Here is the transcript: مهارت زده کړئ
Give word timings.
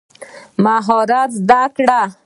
مهارت 0.65 1.29
زده 1.41 1.61
کړئ 1.75 2.05